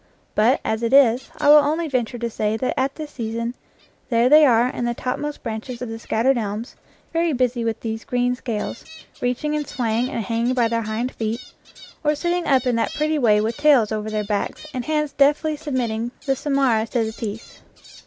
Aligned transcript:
But, 0.33 0.61
as 0.65 0.81
it 0.81 0.93
is, 0.93 1.29
I 1.37 1.47
will 1.49 1.57
only 1.63 1.87
venture 1.87 2.17
to 2.17 2.27
say 2.27 2.57
that 2.57 2.73
at 2.75 2.95
this 2.95 3.11
season 3.11 3.53
there 4.09 4.29
they 4.29 4.45
are 4.47 4.67
in 4.67 4.85
the 4.85 4.95
topmost 4.95 5.43
branches 5.43 5.79
of 5.79 5.89
the 5.89 5.99
scattered 5.99 6.39
elms, 6.39 6.75
very 7.13 7.33
busy 7.33 7.63
with 7.63 7.81
these 7.81 8.03
green 8.03 8.33
scales, 8.33 8.83
reaching 9.21 9.53
and 9.55 9.67
swaying 9.67 10.09
and 10.09 10.23
hanging 10.25 10.55
by 10.55 10.69
their 10.69 10.81
hind 10.81 11.11
feet, 11.11 11.53
or 12.03 12.15
sitting 12.15 12.47
up 12.47 12.65
in 12.65 12.77
that 12.77 12.95
pretty 12.95 13.19
way 13.19 13.41
with 13.41 13.57
tails 13.57 13.91
over 13.91 14.23
backs 14.23 14.65
and 14.73 14.85
hands 14.85 15.13
deftly 15.13 15.55
submitting 15.55 16.09
the 16.25 16.35
samara 16.35 16.87
to 16.87 17.03
the 17.03 17.11
teeth. 17.11 17.61